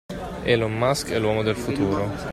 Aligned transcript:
Elon 0.47 0.71
Musk 0.75 1.11
è 1.11 1.19
l’uomo 1.19 1.43
del 1.43 1.55
futuro. 1.55 2.09